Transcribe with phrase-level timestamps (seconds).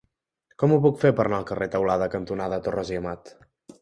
[0.61, 3.37] Com ho puc fer per anar al carrer Teulada cantonada Torres i Amat?